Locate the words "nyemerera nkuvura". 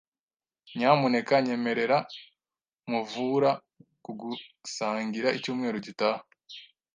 1.45-3.51